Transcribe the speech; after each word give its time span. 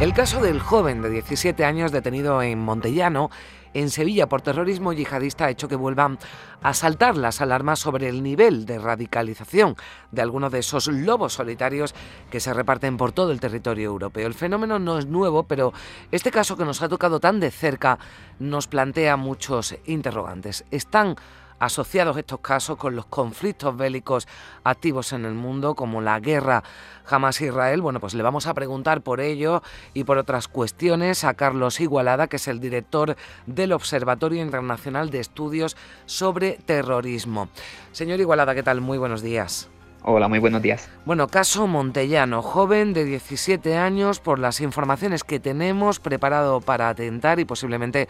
El 0.00 0.12
caso 0.12 0.42
del 0.42 0.60
joven 0.60 1.02
de 1.02 1.08
17 1.08 1.64
años 1.64 1.92
detenido 1.92 2.42
en 2.42 2.58
Montellano, 2.58 3.30
en 3.74 3.90
Sevilla, 3.90 4.28
por 4.28 4.42
terrorismo 4.42 4.92
yihadista 4.92 5.46
ha 5.46 5.50
hecho 5.50 5.68
que 5.68 5.76
vuelvan 5.76 6.18
a 6.62 6.74
saltar 6.74 7.16
las 7.16 7.40
alarmas 7.40 7.78
sobre 7.78 8.08
el 8.08 8.22
nivel 8.22 8.66
de 8.66 8.80
radicalización 8.80 9.76
de 10.10 10.20
algunos 10.20 10.50
de 10.50 10.58
esos 10.58 10.88
lobos 10.88 11.34
solitarios 11.34 11.94
que 12.28 12.40
se 12.40 12.52
reparten 12.52 12.96
por 12.96 13.12
todo 13.12 13.30
el 13.30 13.40
territorio 13.40 13.86
europeo. 13.86 14.26
El 14.26 14.34
fenómeno 14.34 14.80
no 14.80 14.98
es 14.98 15.06
nuevo, 15.06 15.44
pero 15.44 15.72
este 16.10 16.32
caso 16.32 16.56
que 16.56 16.64
nos 16.64 16.82
ha 16.82 16.88
tocado 16.88 17.20
tan 17.20 17.38
de 17.38 17.52
cerca 17.52 17.98
nos 18.40 18.66
plantea 18.66 19.16
muchos 19.16 19.76
interrogantes. 19.86 20.64
¿Están 20.72 21.16
asociados 21.64 22.16
estos 22.16 22.40
casos 22.40 22.76
con 22.76 22.94
los 22.94 23.06
conflictos 23.06 23.76
bélicos 23.76 24.28
activos 24.62 25.12
en 25.12 25.24
el 25.24 25.34
mundo, 25.34 25.74
como 25.74 26.00
la 26.00 26.20
guerra 26.20 26.62
Hamas-Israel. 27.08 27.80
Bueno, 27.80 28.00
pues 28.00 28.14
le 28.14 28.22
vamos 28.22 28.46
a 28.46 28.54
preguntar 28.54 29.00
por 29.02 29.20
ello 29.20 29.62
y 29.92 30.04
por 30.04 30.18
otras 30.18 30.48
cuestiones 30.48 31.24
a 31.24 31.34
Carlos 31.34 31.80
Igualada, 31.80 32.26
que 32.28 32.36
es 32.36 32.48
el 32.48 32.60
director 32.60 33.16
del 33.46 33.72
Observatorio 33.72 34.42
Internacional 34.42 35.10
de 35.10 35.20
Estudios 35.20 35.76
sobre 36.06 36.58
Terrorismo. 36.64 37.48
Señor 37.92 38.20
Igualada, 38.20 38.54
¿qué 38.54 38.62
tal? 38.62 38.80
Muy 38.80 38.98
buenos 38.98 39.22
días. 39.22 39.68
Hola, 40.06 40.28
muy 40.28 40.38
buenos 40.38 40.60
días. 40.60 40.90
Bueno, 41.06 41.28
caso 41.28 41.66
Montellano, 41.66 42.42
joven 42.42 42.92
de 42.92 43.06
17 43.06 43.78
años, 43.78 44.20
por 44.20 44.38
las 44.38 44.60
informaciones 44.60 45.24
que 45.24 45.40
tenemos, 45.40 45.98
preparado 45.98 46.60
para 46.60 46.90
atentar 46.90 47.40
y 47.40 47.46
posiblemente 47.46 48.06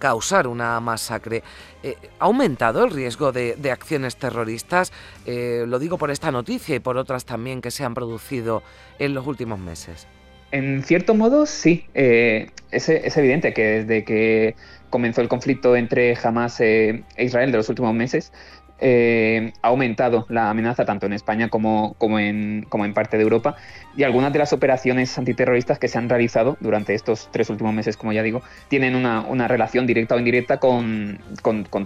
causar 0.00 0.48
una 0.48 0.80
masacre. 0.80 1.44
Eh, 1.84 1.94
¿Ha 2.18 2.24
aumentado 2.24 2.82
el 2.82 2.90
riesgo 2.90 3.30
de, 3.30 3.70
acciones 3.70 4.16
terroristas? 4.16 4.92
Eh, 5.24 5.64
lo 5.68 5.78
digo 5.78 5.98
por 5.98 6.10
esta 6.10 6.32
noticia 6.32 6.74
y 6.74 6.80
por 6.80 6.96
otras 6.96 7.24
también 7.24 7.60
que 7.60 7.70
se 7.70 7.84
han 7.84 7.94
producido 7.94 8.64
en 8.98 9.14
los 9.14 9.24
últimos 9.28 9.60
meses. 9.60 10.08
En 10.50 10.82
cierto 10.82 11.14
modo, 11.14 11.46
sí. 11.46 11.86
Eh, 11.94 12.50
es, 12.72 12.88
evidente 12.88 13.54
que 13.54 13.84
desde 13.84 14.04
que 14.04 14.56
comenzó 14.90 15.20
el 15.20 15.28
conflicto 15.28 15.76
entre 15.76 16.16
Hamas 16.20 16.60
e 16.60 17.04
Israel 17.18 17.52
de 17.52 17.58
los 17.58 17.68
últimos 17.68 17.94
meses, 17.94 18.32
eh, 18.78 19.52
ha 19.62 19.68
aumentado 19.68 20.26
la 20.28 20.50
amenaza 20.50 20.84
tanto 20.84 21.06
en 21.06 21.12
España 21.12 21.48
como, 21.48 21.96
en, 22.18 22.66
como 22.68 22.84
en 22.84 22.94
parte 22.94 23.16
de 23.16 23.22
Europa. 23.22 23.56
Y 23.96 24.02
algunas 24.02 24.32
de 24.32 24.38
las 24.38 24.52
operaciones 24.52 25.16
antiterroristas 25.16 25.78
que 25.78 25.88
se 25.88 25.98
han 25.98 26.08
realizado 26.08 26.56
durante 26.60 26.94
estos 26.94 27.30
tres 27.30 27.48
últimos 27.48 27.72
meses, 27.72 27.96
como 27.96 28.12
ya 28.12 28.22
digo, 28.22 28.42
tienen 28.68 28.94
una, 28.94 29.48
relación 29.48 29.86
directa 29.86 30.14
o 30.14 30.18
indirecta 30.18 30.58
con, 30.58 31.18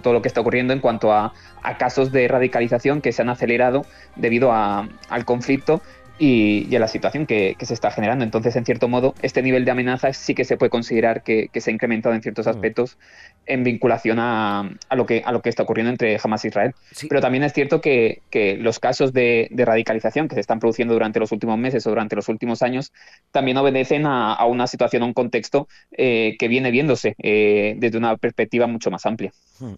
todo 0.01 0.13
lo 0.13 0.21
que 0.21 0.27
está 0.27 0.41
ocurriendo 0.41 0.73
en 0.73 0.79
cuanto 0.79 1.13
a, 1.13 1.33
a, 1.63 1.77
casos 1.77 2.11
de 2.11 2.27
radicalización 2.27 3.01
que 3.01 3.11
se 3.11 3.21
han 3.21 3.29
acelerado 3.29 3.85
debido 4.15 4.51
a, 4.51 4.89
al 5.09 5.25
conflicto 5.25 5.81
y, 6.21 6.75
a 6.75 6.79
la 6.79 6.87
situación 6.87 7.25
que, 7.25 7.55
se 7.59 7.73
está 7.73 7.89
generando. 7.89 8.23
Entonces, 8.23 8.55
en 8.55 8.63
cierto 8.63 8.87
modo, 8.87 9.15
este 9.23 9.41
nivel 9.41 9.65
de 9.65 9.71
amenaza 9.71 10.13
sí 10.13 10.35
que 10.35 10.45
se 10.45 10.55
puede 10.55 10.69
considerar 10.69 11.23
que, 11.23 11.49
se 11.51 11.71
ha 11.71 11.73
incrementado 11.73 12.13
en 12.13 12.21
ciertos 12.21 12.45
mm. 12.45 12.49
aspectos 12.49 12.99
en 13.47 13.63
vinculación 13.63 14.19
a, 14.19 14.69
lo, 14.91 15.07
que, 15.07 15.23
a 15.25 15.31
lo 15.31 15.41
que 15.41 15.49
está 15.49 15.63
ocurriendo 15.63 15.89
entre 15.89 16.19
Hamas 16.23 16.45
e 16.45 16.49
Israel. 16.49 16.75
Pero 17.09 17.21
también 17.21 17.43
es 17.43 17.53
cierto 17.53 17.81
que, 17.81 18.21
los 18.59 18.79
casos 18.79 19.13
de, 19.13 19.49
radicalización 19.51 20.27
que 20.27 20.35
se 20.35 20.41
están 20.41 20.59
produciendo 20.59 20.93
durante 20.93 21.19
los 21.19 21.31
últimos 21.31 21.57
meses 21.57 21.87
o 21.87 21.89
durante 21.89 22.15
los 22.15 22.29
últimos 22.29 22.61
años 22.61 22.93
también 23.31 23.57
obedecen 23.57 24.05
a, 24.05 24.45
una 24.45 24.67
situación, 24.67 25.01
a 25.01 25.05
un 25.07 25.13
contexto 25.13 25.67
eh, 25.91 26.35
que 26.37 26.47
viene 26.47 26.69
viéndose 26.69 27.15
eh, 27.17 27.73
desde 27.77 27.97
una 27.97 28.15
perspectiva 28.17 28.67
mucho 28.67 28.91
más 28.91 29.07
amplia. 29.07 29.31
Mm. 29.59 29.73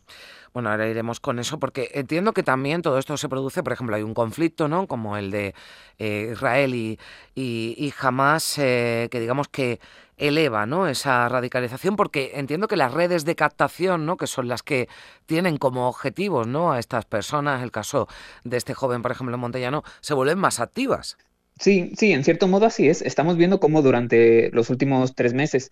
Bueno, 0.54 0.70
ahora 0.70 0.88
iremos 0.88 1.20
con 1.20 1.40
eso 1.40 1.60
porque 1.60 1.90
entiendo 1.96 2.32
que 2.32 2.44
también 2.44 2.84
todo 2.84 3.00
esto 3.00 3.18
se 3.18 3.28
produce, 3.28 3.64
por 3.64 3.74
ejemplo, 3.74 3.96
hay 3.96 4.04
un 4.04 4.14
conflicto, 4.14 4.68
¿no? 4.68 4.86
Como 4.88 5.18
el 5.18 5.32
de 5.32 5.56
eh, 5.98 6.30
Israel 6.32 6.76
y, 6.76 7.00
y, 7.34 7.94
Hamas, 8.00 8.60
eh, 8.60 9.08
que 9.12 9.20
digamos 9.20 9.48
que 9.48 9.80
eleva 10.18 10.66
¿no? 10.66 10.88
esa 10.88 11.28
radicalización, 11.28 11.96
porque 11.96 12.34
entiendo 12.36 12.68
que 12.68 12.78
las 12.78 12.94
redes 12.94 13.26
de 13.26 13.36
captación, 13.36 14.06
¿no? 14.06 14.16
que 14.16 14.28
son 14.28 14.48
las 14.48 14.62
que 14.62 14.88
tienen 15.26 15.58
como 15.58 15.88
objetivos 15.88 16.48
¿no? 16.48 16.72
a 16.72 16.80
estas 16.80 17.06
personas, 17.06 17.64
el 17.64 17.72
caso 17.72 18.08
de 18.44 18.58
este 18.58 18.74
joven, 18.74 19.02
por 19.02 19.12
ejemplo, 19.12 19.38
Montellano, 19.38 19.84
se 20.02 20.14
vuelven 20.14 20.40
más 20.40 20.60
activas. 20.60 21.18
Sí, 21.60 21.94
sí, 21.98 22.12
en 22.12 22.24
cierto 22.24 22.48
modo 22.48 22.66
así 22.66 22.90
es. 22.90 23.02
Estamos 23.02 23.38
viendo 23.38 23.60
cómo 23.60 23.82
durante 23.82 24.50
los 24.52 24.70
últimos 24.70 25.16
tres 25.16 25.34
meses 25.34 25.70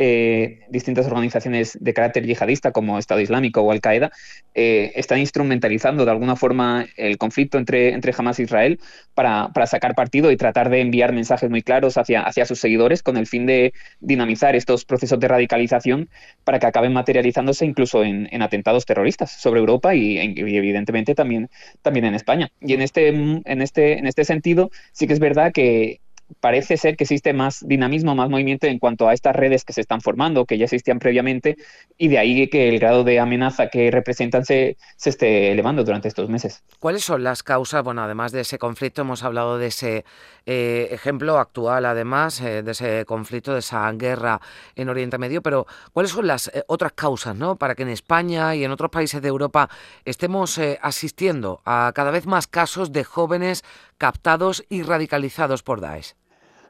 eh, 0.00 0.60
distintas 0.70 1.06
organizaciones 1.06 1.76
de 1.80 1.92
carácter 1.92 2.24
yihadista 2.24 2.70
como 2.70 2.98
Estado 2.98 3.20
Islámico 3.20 3.62
o 3.62 3.72
Al-Qaeda 3.72 4.12
eh, 4.54 4.92
están 4.94 5.18
instrumentalizando 5.18 6.04
de 6.04 6.12
alguna 6.12 6.36
forma 6.36 6.86
el 6.96 7.18
conflicto 7.18 7.58
entre, 7.58 7.94
entre 7.94 8.14
Hamas 8.16 8.38
e 8.38 8.44
Israel 8.44 8.78
para, 9.14 9.50
sacar 9.66 9.96
partido 9.96 10.30
y 10.30 10.36
tratar 10.36 10.70
de 10.70 10.80
enviar 10.80 11.12
mensajes 11.12 11.50
muy 11.50 11.62
claros 11.62 11.98
hacia, 11.98 12.22
hacia 12.22 12.46
sus 12.46 12.60
seguidores 12.60 13.02
con 13.02 13.16
el 13.16 13.26
fin 13.26 13.44
de 13.44 13.72
dinamizar 13.98 14.54
estos 14.54 14.84
procesos 14.84 15.18
de 15.18 15.26
radicalización 15.26 16.08
para 16.44 16.60
que 16.60 16.66
acaben 16.66 16.92
materializándose 16.92 17.66
incluso 17.66 18.04
en, 18.04 18.28
atentados 18.40 18.86
terroristas 18.86 19.32
sobre 19.32 19.58
Europa 19.60 19.96
y, 19.96 20.16
evidentemente 20.16 21.16
también, 21.16 21.50
también 21.82 22.04
en 22.04 22.14
España. 22.14 22.50
Y 22.60 22.74
en 22.74 22.82
este, 22.82 23.08
en, 23.08 23.62
este, 23.62 23.98
en 23.98 24.06
este 24.06 24.24
sentido 24.24 24.70
sí 24.92 25.08
que 25.08 25.17
es 25.18 25.20
verdad 25.20 25.50
que 25.52 26.00
parece 26.40 26.76
ser 26.76 26.96
que 26.96 27.04
existe 27.04 27.32
más 27.32 27.66
dinamismo, 27.66 28.14
más 28.14 28.28
movimiento 28.28 28.66
en 28.66 28.78
cuanto 28.78 29.08
a 29.08 29.14
estas 29.14 29.34
redes 29.34 29.64
que 29.64 29.72
se 29.72 29.80
están 29.80 30.00
formando, 30.00 30.44
que 30.44 30.58
ya 30.58 30.64
existían 30.64 30.98
previamente, 30.98 31.56
y 31.96 32.08
de 32.08 32.18
ahí 32.18 32.48
que 32.48 32.68
el 32.68 32.78
grado 32.78 33.02
de 33.02 33.18
amenaza 33.18 33.68
que 33.68 33.90
representan 33.90 34.44
se, 34.44 34.76
esté 35.04 35.52
elevando 35.52 35.84
durante 35.84 36.08
estos 36.08 36.28
meses. 36.28 36.62
¿Cuáles 36.78 37.02
son 37.02 37.24
las 37.24 37.42
causas? 37.42 37.82
Bueno, 37.82 38.02
además 38.02 38.32
de 38.32 38.42
ese 38.42 38.58
conflicto, 38.58 39.02
hemos 39.02 39.22
hablado 39.22 39.58
de 39.58 39.68
ese 39.68 40.04
eh, 40.46 40.88
ejemplo 40.92 41.38
actual, 41.38 41.86
además, 41.86 42.40
eh, 42.40 42.62
de 42.62 42.72
ese 42.72 43.04
conflicto, 43.06 43.54
de 43.54 43.60
esa 43.60 43.90
guerra 43.92 44.40
en 44.76 44.88
Oriente 44.88 45.18
Medio, 45.18 45.42
pero 45.42 45.66
¿cuáles 45.92 46.12
son 46.12 46.26
las 46.26 46.48
eh, 46.48 46.62
otras 46.66 46.92
causas, 46.92 47.34
¿no? 47.34 47.56
Para 47.56 47.74
que 47.74 47.82
en 47.82 47.88
España 47.88 48.54
y 48.54 48.64
en 48.64 48.70
otros 48.70 48.90
países 48.90 49.22
de 49.22 49.28
Europa 49.28 49.68
estemos 50.04 50.60
asistiendo 50.82 51.60
a 51.64 51.92
cada 51.94 52.10
vez 52.10 52.26
más 52.26 52.46
casos 52.46 52.92
de 52.92 53.04
jóvenes 53.04 53.64
captados 53.98 54.64
y 54.68 54.82
radicalizados 54.82 55.62
por 55.62 55.80
Daesh. 55.80 56.14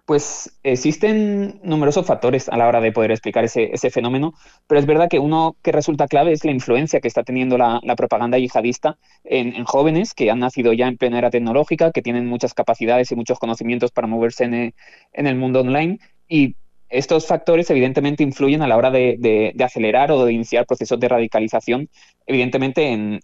Pues 0.08 0.58
existen 0.62 1.60
numerosos 1.62 2.06
factores 2.06 2.48
a 2.48 2.56
la 2.56 2.66
hora 2.66 2.80
de 2.80 2.92
poder 2.92 3.10
explicar 3.10 3.44
ese, 3.44 3.90
fenómeno, 3.90 4.32
pero 4.66 4.80
es 4.80 4.86
verdad 4.86 5.10
que 5.10 5.18
uno 5.18 5.56
que 5.62 5.70
resulta 5.70 6.08
clave 6.08 6.32
es 6.32 6.46
la 6.46 6.50
influencia 6.50 7.00
que 7.00 7.08
está 7.08 7.24
teniendo 7.24 7.58
la, 7.58 7.82
propaganda 7.94 8.38
yihadista 8.38 8.96
en, 9.22 9.62
jóvenes 9.64 10.14
que 10.14 10.30
han 10.30 10.38
nacido 10.38 10.72
ya 10.72 10.88
en 10.88 10.96
plena 10.96 11.18
era 11.18 11.28
tecnológica, 11.28 11.92
que 11.92 12.00
tienen 12.00 12.26
muchas 12.26 12.54
capacidades 12.54 13.12
y 13.12 13.16
muchos 13.16 13.38
conocimientos 13.38 13.90
para 13.90 14.06
moverse 14.06 14.44
en, 14.44 14.72
el 15.12 15.36
mundo 15.36 15.60
online 15.60 15.98
y 16.26 16.56
estos 16.88 17.26
factores 17.26 17.68
evidentemente 17.70 18.22
influyen 18.22 18.62
a 18.62 18.66
la 18.66 18.76
hora 18.76 18.90
de, 18.90 19.54
acelerar 19.62 20.10
o 20.10 20.24
de 20.24 20.32
iniciar 20.32 20.66
procesos 20.66 20.98
de 20.98 21.08
radicalización, 21.08 21.88
evidentemente 22.26 22.92
en, 22.92 23.20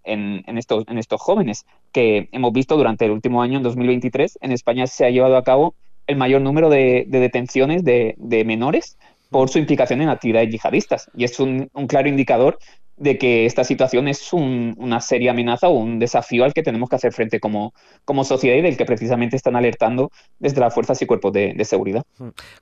estos, 0.59 0.85
en 0.89 0.99
estos 0.99 1.21
jóvenes, 1.21 1.65
que 1.93 2.29
hemos 2.33 2.53
visto 2.53 2.77
durante 2.77 3.07
el 3.07 3.11
último 3.11 3.43
año, 3.43 3.59
en 3.59 3.63
2023, 3.63 4.39
en 4.43 4.53
España 4.53 4.87
se 4.87 5.07
ha 5.07 5.11
llevado 5.11 5.37
a 5.37 5.45
cabo 5.45 5.75
el 6.07 6.17
mayor 6.17 6.43
número 6.43 6.69
de, 6.69 7.07
detenciones 7.09 7.85
de, 7.85 8.43
menores 8.45 8.99
por 9.31 9.49
su 9.49 9.59
implicación 9.59 10.03
en 10.03 10.11
actividades 10.11 10.51
yihadistas. 10.51 11.11
Y 11.17 11.25
es 11.25 11.41
un, 11.41 11.71
claro 11.89 12.09
indicador 12.09 12.59
de 12.97 13.19
que 13.19 13.47
esta 13.47 13.65
situación 13.65 14.09
es 14.09 14.33
una 14.33 15.01
seria 15.01 15.33
amenaza 15.33 15.69
o 15.69 15.73
un 15.73 15.99
desafío 15.99 16.45
al 16.45 16.55
que 16.55 16.63
tenemos 16.63 16.89
que 16.89 16.97
hacer 16.97 17.13
frente 17.13 17.41
como, 17.41 17.75
como 18.05 18.25
sociedad 18.25 18.57
y 18.57 18.63
del 18.63 18.77
que 18.77 18.85
precisamente 18.85 19.37
están 19.37 19.57
alertando 19.57 20.11
desde 20.39 20.61
las 20.61 20.73
fuerzas 20.73 21.01
y 21.03 21.07
cuerpos 21.07 21.33
de, 21.33 21.65
seguridad. 21.65 22.05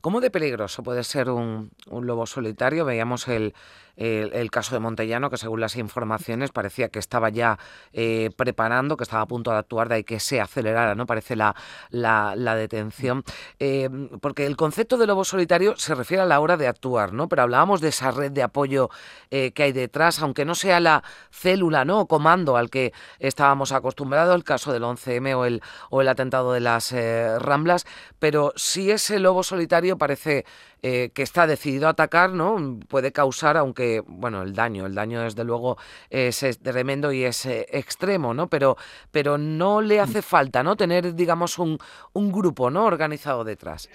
¿Cómo 0.00 0.20
de 0.20 0.30
peligroso 0.30 0.82
puede 0.82 1.02
ser 1.04 1.28
un, 1.28 1.70
un 1.90 2.06
lobo 2.06 2.26
solitario? 2.26 2.84
Veíamos 2.84 3.26
el, 3.28 3.52
el, 3.96 4.50
caso 4.50 4.74
de 4.74 4.80
Montellano, 4.80 5.30
que 5.30 5.36
según 5.36 5.60
las 5.60 5.76
informaciones 5.76 6.50
parecía 6.50 6.88
que 6.88 6.98
estaba 6.98 7.28
ya 7.28 7.58
eh, 7.92 8.30
preparando, 8.36 8.96
que 8.96 9.04
estaba 9.04 9.22
a 9.22 9.26
punto 9.26 9.50
de 9.50 9.58
actuar, 9.58 9.88
de 9.88 9.96
ahí 9.96 10.04
que 10.04 10.20
se 10.20 10.40
acelerara, 10.40 10.94
¿no? 10.94 11.06
Parece 11.06 11.36
la, 11.36 11.54
la, 11.90 12.54
detención. 12.54 13.24
Eh, 13.58 13.88
porque 14.20 14.46
el 14.46 14.56
concepto 14.56 14.96
de 14.96 15.06
lobo 15.06 15.24
solitario 15.24 15.76
se 15.76 15.94
refiere 15.94 16.22
a 16.22 16.26
la 16.26 16.40
hora 16.40 16.56
de 16.56 16.68
actuar, 16.68 17.12
¿no? 17.12 17.28
Pero 17.28 17.42
hablábamos 17.42 17.80
de 17.80 17.88
esa 17.88 18.10
red 18.10 18.32
de 18.32 18.42
apoyo 18.42 18.88
eh, 19.30 19.52
que 19.52 19.64
hay 19.64 19.72
detrás, 19.72 20.21
aunque 20.22 20.44
no 20.44 20.54
sea 20.54 20.80
la 20.80 21.02
célula, 21.30 21.84
¿no? 21.84 22.00
O 22.00 22.06
comando 22.06 22.56
al 22.56 22.70
que 22.70 22.92
estábamos 23.18 23.72
acostumbrados, 23.72 24.34
el 24.34 24.44
caso 24.44 24.72
del 24.72 24.82
11M 24.82 25.36
o 25.36 25.44
el, 25.44 25.62
o 25.90 26.00
el 26.00 26.08
atentado 26.08 26.52
de 26.52 26.60
las 26.60 26.94
Ramblas, 27.38 27.86
pero 28.18 28.52
si 28.56 28.90
ese 28.90 29.18
lobo 29.18 29.42
solitario 29.42 29.98
parece 29.98 30.44
que 30.82 31.10
está 31.14 31.46
decidido 31.46 31.86
a 31.86 31.90
atacar, 31.90 32.32
¿no? 32.32 32.80
Puede 32.88 33.12
causar, 33.12 33.56
aunque 33.56 34.02
bueno, 34.06 34.42
el 34.42 34.52
daño, 34.52 34.86
el 34.86 34.94
daño 34.94 35.22
desde 35.22 35.44
luego 35.44 35.78
es, 36.10 36.44
tremendo 36.62 37.12
y 37.12 37.24
es 37.24 37.46
eh, 37.46 37.66
extremo, 37.70 38.34
¿no? 38.34 38.48
Pero, 38.48 38.76
pero 39.10 39.38
no 39.38 39.80
le 39.80 40.00
hace 40.00 40.22
falta, 40.22 40.62
¿no? 40.62 40.76
Tener, 40.76 41.14
digamos, 41.14 41.58
un, 41.58 41.78
un 42.12 42.32
grupo, 42.32 42.70
¿no? 42.70 42.84
Organizado 42.84 43.44
detrás. 43.44 43.88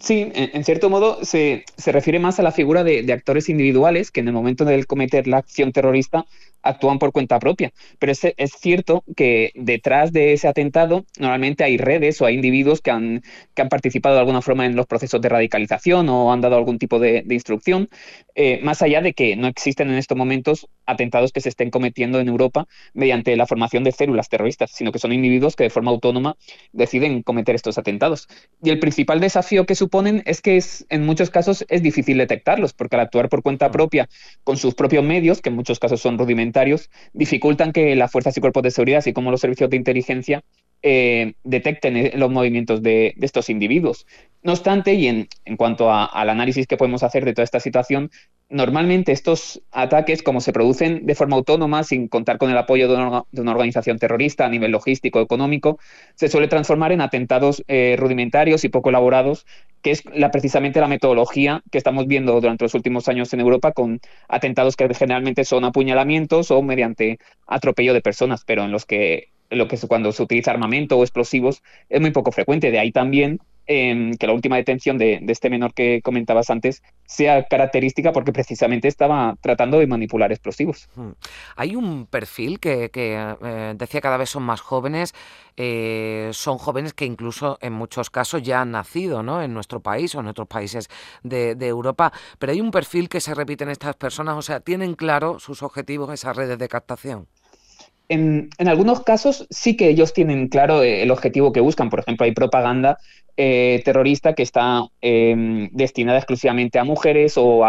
Sí, 0.00 0.32
en, 0.34 0.64
cierto 0.64 0.88
modo 0.88 1.22
se, 1.24 1.64
refiere 1.86 2.18
más 2.18 2.40
a 2.40 2.42
la 2.42 2.50
figura 2.50 2.82
de, 2.82 3.02
de, 3.02 3.12
actores 3.12 3.48
individuales 3.50 4.10
que 4.10 4.20
en 4.20 4.28
el 4.28 4.34
momento 4.34 4.64
de 4.64 4.84
cometer 4.84 5.26
la 5.28 5.36
acción 5.36 5.70
terrorista 5.70 6.24
actúan 6.62 6.98
por 6.98 7.12
cuenta 7.12 7.38
propia. 7.38 7.72
Pero 7.98 8.12
es, 8.12 8.20
es, 8.36 8.52
cierto 8.52 9.04
que 9.16 9.50
detrás 9.54 10.12
de 10.12 10.32
ese 10.32 10.48
atentado 10.48 11.04
normalmente 11.18 11.64
hay 11.64 11.76
redes 11.76 12.20
o 12.20 12.26
hay 12.26 12.34
individuos 12.34 12.80
que 12.80 12.90
han, 12.90 13.22
que 13.54 13.62
han 13.62 13.68
participado 13.68 14.14
de 14.14 14.20
alguna 14.20 14.42
forma 14.42 14.64
en 14.66 14.76
los 14.76 14.86
procesos 14.86 15.20
de 15.20 15.28
radicalización 15.28 16.08
o 16.08 16.32
han 16.32 16.40
dado 16.40 16.56
algún 16.56 16.78
tipo 16.78 16.98
de, 16.98 17.24
instrucción, 17.28 17.88
eh, 18.34 18.60
más 18.62 18.82
allá 18.82 19.00
de 19.00 19.14
que 19.14 19.36
no 19.36 19.48
existen 19.48 19.90
en 19.90 19.96
estos 19.96 20.16
momentos 20.16 20.68
atentados 20.86 21.32
que 21.32 21.40
se 21.40 21.48
estén 21.48 21.70
cometiendo 21.70 22.20
en 22.20 22.28
Europa 22.28 22.66
mediante 22.94 23.36
la 23.36 23.46
formación 23.46 23.84
de 23.84 23.92
células 23.92 24.28
terroristas, 24.28 24.70
sino 24.72 24.92
que 24.92 24.98
son 24.98 25.12
individuos 25.12 25.56
que 25.56 25.64
de 25.64 25.70
forma 25.70 25.90
autónoma 25.90 26.36
deciden 26.72 27.22
cometer 27.22 27.54
estos 27.54 27.78
atentados. 27.78 28.28
Y 28.62 28.70
el 28.70 28.78
principal 28.78 29.20
desafío 29.20 29.66
que 29.66 29.74
suponen 29.82 30.22
es 30.26 30.40
que 30.40 30.56
es, 30.56 30.86
en 30.90 31.04
muchos 31.04 31.30
casos 31.30 31.64
es 31.68 31.82
difícil 31.82 32.18
detectarlos, 32.18 32.72
porque 32.72 32.94
al 32.94 33.02
actuar 33.02 33.28
por 33.28 33.42
cuenta 33.42 33.72
propia 33.72 34.08
con 34.44 34.56
sus 34.56 34.76
propios 34.76 35.02
medios, 35.02 35.40
que 35.40 35.48
en 35.48 35.56
muchos 35.56 35.80
casos 35.80 36.00
son 36.00 36.18
rudimentarios, 36.18 36.88
dificultan 37.12 37.72
que 37.72 37.96
las 37.96 38.12
fuerzas 38.12 38.36
y 38.36 38.40
cuerpos 38.40 38.62
de 38.62 38.70
seguridad, 38.70 38.98
así 38.98 39.12
como 39.12 39.32
los 39.32 39.40
servicios 39.40 39.70
de 39.70 39.76
inteligencia, 39.76 40.44
eh, 40.84 41.34
detecten 41.42 41.96
eh, 41.96 42.12
los 42.14 42.30
movimientos 42.30 42.80
de, 42.80 43.14
estos 43.20 43.50
individuos. 43.50 44.06
No 44.44 44.52
obstante, 44.52 44.94
y 44.94 45.08
en, 45.08 45.28
cuanto 45.56 45.92
al 45.92 46.30
análisis 46.30 46.68
que 46.68 46.76
podemos 46.76 47.02
hacer 47.02 47.24
de 47.24 47.34
toda 47.34 47.44
esta 47.44 47.58
situación, 47.58 48.10
normalmente 48.48 49.12
estos 49.12 49.62
ataques, 49.70 50.22
como 50.22 50.40
se 50.40 50.52
producen 50.52 51.06
de 51.06 51.14
forma 51.14 51.36
autónoma, 51.36 51.84
sin 51.84 52.08
contar 52.08 52.38
con 52.38 52.50
el 52.50 52.58
apoyo 52.58 52.88
de 52.88 52.94
una, 52.94 53.52
organización 53.52 53.98
terrorista 53.98 54.44
a 54.44 54.48
nivel 54.48 54.70
logístico, 54.72 55.20
económico, 55.20 55.78
se 56.14 56.28
suele 56.28 56.48
transformar 56.48 56.92
en 56.92 57.00
atentados 57.00 57.64
eh, 57.68 57.96
rudimentarios 57.98 58.64
y 58.64 58.68
poco 58.68 58.90
elaborados, 58.90 59.46
que 59.80 59.90
es 59.90 60.02
precisamente 60.30 60.80
la 60.80 60.88
metodología 60.88 61.62
que 61.70 61.78
estamos 61.78 62.06
viendo 62.06 62.40
durante 62.40 62.64
los 62.64 62.74
últimos 62.74 63.08
años 63.08 63.32
en 63.32 63.40
Europa 63.40 63.72
con 63.72 64.00
atentados 64.28 64.76
que 64.76 64.92
generalmente 64.94 65.44
son 65.44 65.64
apuñalamientos 65.64 66.50
o 66.50 66.62
mediante 66.62 67.18
atropello 67.46 67.94
de 67.94 68.02
personas, 68.02 68.44
pero 68.44 68.64
en 68.64 68.70
los 68.70 68.86
que 68.86 69.31
lo 69.52 69.68
que 69.68 69.78
cuando 69.86 70.12
se 70.12 70.22
utiliza 70.22 70.50
armamento 70.50 70.98
o 70.98 71.02
explosivos 71.02 71.62
es 71.88 72.00
muy 72.00 72.10
poco 72.10 72.32
frecuente. 72.32 72.70
De 72.70 72.78
ahí 72.78 72.92
también 72.92 73.40
em, 73.66 74.14
que 74.14 74.26
la 74.26 74.32
última 74.32 74.56
detención 74.56 74.98
de, 74.98 75.24
este 75.28 75.50
menor 75.50 75.72
que 75.72 76.00
comentabas 76.02 76.50
antes 76.50 76.82
sea 77.06 77.44
característica 77.44 78.12
porque 78.12 78.32
precisamente 78.32 78.88
estaba 78.88 79.36
tratando 79.40 79.78
de 79.78 79.86
manipular 79.86 80.32
explosivos. 80.32 80.88
Hmm. 80.96 81.12
Hay 81.56 81.76
un 81.76 82.06
perfil 82.06 82.58
que, 82.58 82.90
eh, 82.92 83.74
decía 83.76 84.00
cada 84.00 84.16
vez 84.16 84.30
son 84.30 84.42
más 84.42 84.60
jóvenes, 84.60 85.14
eh, 85.56 86.30
son 86.32 86.58
jóvenes 86.58 86.94
que 86.94 87.04
incluso 87.04 87.58
en 87.60 87.74
muchos 87.74 88.10
casos 88.10 88.42
ya 88.42 88.62
han 88.62 88.72
nacido 88.72 89.22
¿no? 89.22 89.42
en 89.42 89.54
nuestro 89.54 89.80
país 89.80 90.14
o 90.14 90.20
en 90.20 90.26
otros 90.26 90.48
países 90.48 90.88
de, 91.22 91.54
de 91.54 91.68
Europa, 91.68 92.12
pero 92.38 92.52
hay 92.52 92.60
un 92.60 92.70
perfil 92.70 93.08
que 93.08 93.20
se 93.20 93.34
repite 93.34 93.64
en 93.64 93.70
estas 93.70 93.94
personas, 93.96 94.36
o 94.36 94.42
sea, 94.42 94.60
tienen 94.60 94.94
claro 94.94 95.38
sus 95.38 95.62
objetivos, 95.62 96.12
esas 96.12 96.36
redes 96.36 96.58
de 96.58 96.68
captación. 96.68 97.28
En, 98.12 98.50
algunos 98.58 99.02
casos 99.04 99.46
sí 99.48 99.74
que 99.74 99.88
ellos 99.88 100.12
tienen 100.12 100.48
claro 100.48 100.82
eh, 100.82 101.02
el 101.02 101.10
objetivo 101.10 101.50
que 101.50 101.60
buscan. 101.60 101.88
Por 101.88 102.00
ejemplo, 102.00 102.24
hay 102.24 102.32
propaganda 102.32 102.98
eh, 103.38 103.80
terrorista 103.86 104.34
que 104.34 104.42
está 104.42 104.84
em, 105.00 105.70
destinada 105.72 106.18
exclusivamente 106.18 106.78
a 106.78 106.84
mujeres 106.84 107.34
o, 107.36 107.64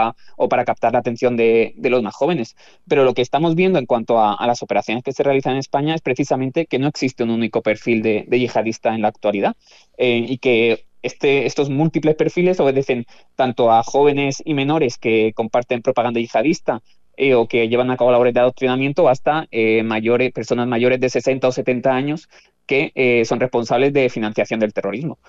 para 0.50 0.66
captar 0.66 0.92
la 0.92 1.00
atención 1.00 1.38
de, 1.38 1.74
los 1.78 2.04
más 2.04 2.14
jóvenes. 2.14 2.58
Pero 2.86 3.06
lo 3.06 3.14
que 3.14 3.22
estamos 3.22 3.56
viendo 3.56 3.80
en 3.80 3.86
cuanto 3.86 4.20
a, 4.20 4.46
las 4.46 4.62
operaciones 4.62 5.02
que 5.04 5.14
se 5.14 5.24
realizan 5.24 5.54
en 5.54 5.60
España 5.60 5.96
es 5.96 6.02
precisamente 6.02 6.66
que 6.66 6.78
no 6.78 6.90
existe 6.90 7.24
un 7.24 7.30
único 7.30 7.62
perfil 7.62 8.02
de, 8.02 8.28
yihadista 8.30 8.94
en 8.94 9.02
la 9.02 9.08
actualidad 9.08 9.56
eh, 9.98 10.26
y 10.28 10.40
que 10.40 10.88
este, 11.04 11.46
estos 11.46 11.70
múltiples 11.70 12.16
perfiles 12.16 12.60
obedecen 12.60 13.06
tanto 13.36 13.72
a 13.72 13.82
jóvenes 13.84 14.44
y 14.44 14.54
menores 14.54 14.98
que 14.98 15.32
comparten 15.34 15.82
propaganda 15.82 16.20
yihadista 16.20 16.82
eh, 17.16 17.36
o 17.36 17.48
que 17.48 17.68
llevan 17.70 17.92
a 17.92 17.98
cabo 17.98 18.12
labores 18.12 18.34
de 18.34 18.40
adoctrinamiento 18.40 19.08
hasta 19.08 19.48
eh, 19.52 19.84
mayores, 19.84 20.32
personas 20.32 20.68
mayores 20.68 21.00
de 21.00 21.10
60 21.10 21.48
o 21.48 21.52
70 21.52 21.92
años 21.92 22.30
que 22.66 22.92
eh, 22.96 23.26
son 23.26 23.40
responsables 23.40 23.94
de 23.94 24.10
financiación 24.10 24.60
del 24.60 24.74
terrorismo. 24.74 25.20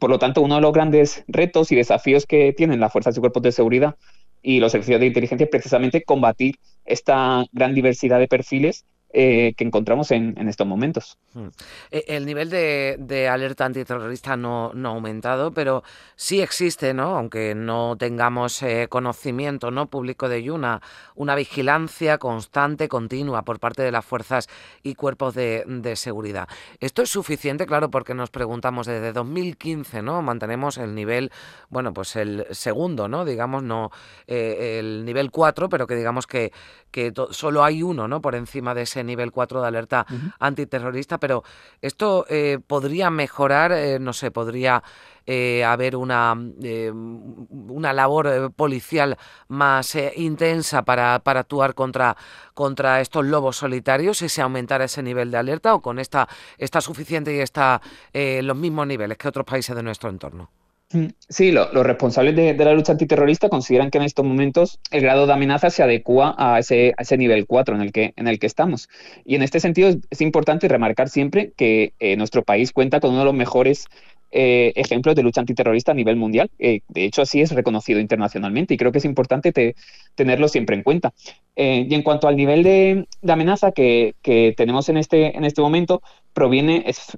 Por 0.00 0.10
lo 0.10 0.18
tanto, 0.18 0.40
uno 0.40 0.56
de 0.56 0.60
los 0.60 0.72
grandes 0.72 1.24
retos 1.28 1.70
y 1.72 1.76
desafíos 1.76 2.26
que 2.26 2.52
tienen 2.52 2.80
las 2.80 2.92
fuerzas 2.92 3.16
y 3.16 3.20
cuerpos 3.20 3.42
de 3.42 3.52
seguridad 3.52 3.96
y 4.42 4.60
los 4.60 4.72
servicios 4.72 5.00
de 5.00 5.06
inteligencia 5.06 5.44
es 5.44 5.50
precisamente 5.50 6.02
combatir 6.02 6.56
esta 6.84 7.44
gran 7.52 7.74
diversidad 7.74 8.18
de 8.18 8.28
perfiles 8.28 8.84
eh, 9.16 9.54
que 9.56 9.62
encontramos 9.62 10.10
en, 10.10 10.34
estos 10.48 10.66
momentos. 10.66 11.18
Hmm. 11.34 11.46
E, 11.92 12.04
el 12.08 12.26
nivel 12.26 12.50
de, 12.50 13.28
alerta 13.30 13.64
antiterrorista 13.64 14.36
no, 14.36 14.72
ha 14.74 14.88
aumentado, 14.88 15.52
pero 15.52 15.84
sí 16.16 16.40
existe, 16.40 16.92
¿no? 16.94 17.16
aunque 17.16 17.54
no 17.54 17.94
tengamos 17.96 18.60
eh, 18.64 18.88
conocimiento 18.88 19.70
¿no? 19.70 19.86
público 19.86 20.28
de 20.28 20.38
ello, 20.38 20.56
una, 20.56 21.34
vigilancia 21.36 22.18
constante, 22.18 22.88
continua 22.88 23.42
por 23.42 23.60
parte 23.60 23.82
de 23.82 23.92
las 23.92 24.04
fuerzas 24.04 24.48
y 24.82 24.96
cuerpos 24.96 25.34
de, 25.34 25.92
seguridad. 25.94 26.48
Esto 26.80 27.02
es 27.02 27.10
suficiente, 27.10 27.66
claro, 27.66 27.90
porque 27.92 28.14
nos 28.14 28.30
preguntamos 28.30 28.88
desde 28.88 29.12
2015, 29.12 30.02
¿no? 30.02 30.22
Mantenemos 30.22 30.76
el 30.76 30.92
nivel, 30.92 31.30
bueno, 31.68 31.94
pues 31.94 32.16
el 32.16 32.46
segundo, 32.50 33.06
¿no? 33.06 33.24
Digamos, 33.24 33.62
no 33.62 33.92
eh, 34.26 34.80
el 34.80 35.04
nivel 35.04 35.30
4, 35.30 35.68
pero 35.68 35.86
que 35.86 35.94
digamos 35.94 36.26
que, 36.26 36.50
que 36.90 37.12
solo 37.30 37.62
hay 37.62 37.82
uno, 37.82 38.08
¿no? 38.08 38.20
Por 38.20 38.34
encima 38.34 38.74
de 38.74 38.82
ese 38.82 39.03
nivel 39.04 39.32
4 39.32 39.60
de 39.60 39.68
alerta 39.68 40.06
antiterrorista, 40.38 41.18
pero 41.18 41.44
esto 41.80 42.26
eh, 42.28 42.58
podría 42.66 43.10
mejorar, 43.10 43.72
eh, 43.72 43.98
no 43.98 44.12
sé, 44.12 44.30
podría 44.30 44.82
eh, 45.26 45.64
haber 45.64 45.96
una, 45.96 46.34
una 46.34 47.92
labor 47.92 48.52
policial 48.52 49.16
más 49.48 49.96
intensa 50.16 50.84
para, 50.84 51.18
para, 51.20 51.40
actuar 51.40 51.74
contra, 51.74 52.16
contra 52.52 53.00
estos 53.00 53.24
lobos 53.24 53.56
solitarios 53.56 54.18
si 54.18 54.28
se 54.28 54.42
aumentara 54.42 54.84
ese 54.84 55.02
nivel 55.02 55.30
de 55.30 55.38
alerta 55.38 55.74
o 55.74 55.80
con 55.80 55.98
esta 55.98 56.28
está 56.58 56.80
suficiente 56.80 57.34
y 57.34 57.40
está 57.40 57.80
en 58.12 58.46
los 58.46 58.56
mismos 58.56 58.86
niveles 58.86 59.16
que 59.16 59.28
otros 59.28 59.46
países 59.46 59.74
de 59.74 59.82
nuestro 59.82 60.10
entorno. 60.10 60.50
Mm, 60.92 61.06
sí, 61.28 61.50
los 61.50 61.72
responsables 61.72 62.36
de, 62.36 62.54
la 62.64 62.74
lucha 62.74 62.92
antiterrorista 62.92 63.48
consideran 63.48 63.90
que 63.90 63.98
en 63.98 64.04
estos 64.04 64.24
momentos 64.24 64.78
el 64.90 65.02
grado 65.02 65.26
de 65.26 65.32
amenaza 65.32 65.70
se 65.70 65.82
adecua 65.82 66.34
a 66.38 66.58
ese, 66.58 66.94
nivel 67.16 67.46
4 67.46 67.74
en 67.74 67.80
el, 67.82 67.92
que, 67.92 68.46
estamos. 68.46 68.88
Y 69.24 69.34
en 69.34 69.42
este 69.42 69.60
sentido 69.60 69.88
es, 70.10 70.20
importante 70.20 70.68
remarcar 70.68 71.08
siempre 71.08 71.52
que 71.56 71.94
eh, 71.98 72.16
nuestro 72.16 72.44
país 72.44 72.72
cuenta 72.72 73.00
con 73.00 73.10
uno 73.10 73.20
de 73.20 73.24
los 73.24 73.34
mejores 73.34 73.86
eh, 74.30 74.72
ejemplos 74.76 75.14
de 75.14 75.22
lucha 75.22 75.40
antiterrorista 75.40 75.92
a 75.92 75.94
nivel 75.94 76.16
mundial. 76.16 76.50
de 76.58 76.82
hecho, 76.94 77.22
así 77.22 77.40
es 77.40 77.52
reconocido 77.52 78.00
internacionalmente 78.00 78.74
y 78.74 78.76
creo 78.76 78.92
que 78.92 78.98
es 78.98 79.04
importante 79.04 79.74
tenerlo 80.14 80.48
siempre 80.48 80.76
en 80.76 80.82
cuenta. 80.82 81.14
Eh, 81.56 81.86
y 81.88 81.94
en 81.94 82.02
cuanto 82.02 82.28
al 82.28 82.36
nivel 82.36 82.62
de, 82.62 83.06
amenaza 83.26 83.72
que, 83.72 84.14
tenemos 84.56 84.88
en 84.88 84.98
este, 84.98 85.38
este 85.44 85.62
momento, 85.62 86.02
proviene, 86.32 86.84
es, 86.86 87.16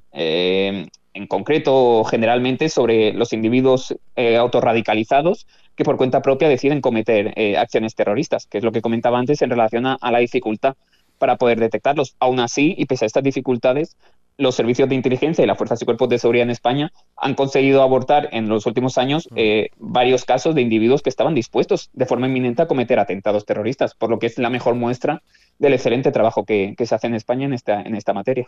en 1.17 1.27
concreto 1.27 2.03
generalmente 2.03 2.69
sobre 2.69 3.11
los 3.11 3.33
individuos 3.33 3.95
eh, 4.15 4.37
autorradicalizados 4.37 5.47
que 5.75 5.83
por 5.83 5.97
cuenta 5.97 6.21
propia 6.21 6.47
deciden 6.47 6.79
cometer 6.79 7.33
eh, 7.35 7.57
acciones 7.57 7.95
terroristas, 7.95 8.45
que 8.45 8.59
es 8.59 8.63
lo 8.63 8.71
que 8.71 8.81
comentaba 8.81 9.17
antes 9.17 9.41
en 9.41 9.49
relación 9.49 9.85
a, 9.85 9.97
la 10.01 10.19
dificultad 10.19 10.75
para 11.17 11.37
poder 11.37 11.59
detectarlos. 11.59 12.15
Aún 12.19 12.39
así, 12.39 12.75
y 12.77 12.85
pese 12.85 13.05
a 13.05 13.07
estas 13.07 13.23
dificultades, 13.23 13.97
los 14.37 14.53
servicios 14.53 14.87
de 14.87 14.95
inteligencia 14.95 15.43
y 15.43 15.47
las 15.47 15.57
fuerzas 15.57 15.81
y 15.81 15.85
cuerpos 15.85 16.09
de 16.09 16.19
seguridad 16.19 16.43
en 16.43 16.51
España 16.51 16.91
han 17.15 17.33
conseguido 17.33 17.81
abortar 17.81 18.29
en 18.31 18.47
los 18.49 18.67
últimos 18.67 18.99
años 18.99 19.27
eh, 19.35 19.69
varios 19.77 20.25
casos 20.25 20.53
de 20.53 20.61
individuos 20.61 21.01
que 21.01 21.09
estaban 21.09 21.33
dispuestos 21.33 21.89
de 21.93 22.05
forma 22.05 22.27
inminente 22.27 22.61
a 22.61 22.67
cometer 22.67 22.99
atentados 22.99 23.45
terroristas, 23.45 23.95
por 23.95 24.11
lo 24.11 24.19
que 24.19 24.27
es 24.27 24.37
la 24.37 24.51
mejor 24.51 24.75
muestra 24.75 25.23
del 25.57 25.73
excelente 25.73 26.11
trabajo 26.11 26.45
que, 26.45 26.75
que 26.77 26.85
se 26.85 26.93
hace 26.93 27.07
en 27.07 27.15
España 27.15 27.45
en 27.45 27.53
esta, 27.53 27.81
en 27.81 27.95
esta 27.95 28.13
materia. 28.13 28.47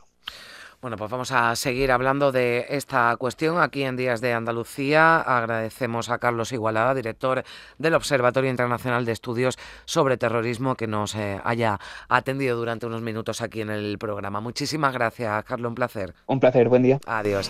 Bueno, 0.81 0.95
pues 0.95 1.12
vamos 1.12 1.31
a 1.33 1.53
seguir 1.57 1.91
hablando 1.91 2.31
de 2.31 2.65
esta 2.69 3.13
cuestión 3.17 3.59
aquí 3.59 3.83
en 3.83 3.98
Días 3.98 4.21
de 4.21 4.31
Andalucía. 4.31 5.19
Agradecemos 5.19 6.09
a 6.09 6.19
Carlos 6.19 6.53
Igualada, 6.53 6.95
director 6.95 7.43
del 7.77 7.95
Observatorio 7.95 8.50
Internacional 8.50 9.03
de 9.03 9.12
Estudios 9.12 9.57
sobre 9.83 10.15
Terrorismo, 10.15 10.75
que 10.75 10.88
nos 10.88 11.15
eh, 11.15 11.41
haya 11.43 11.81
atendido 12.07 12.55
durante 12.55 12.86
unos 12.86 13.01
minutos 13.01 13.41
aquí 13.41 13.59
en 13.59 13.71
el 13.71 13.98
programa. 13.98 14.39
Muchísimas 14.39 14.93
gracias, 14.93 15.43
Carlos, 15.43 15.67
un 15.67 15.75
placer. 15.75 16.13
Un 16.27 16.39
placer, 16.39 16.69
buen 16.69 16.83
día. 16.83 16.98
Adiós. 17.05 17.50